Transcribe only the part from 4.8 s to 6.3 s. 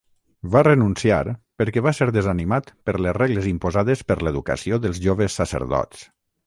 dels joves sacerdots.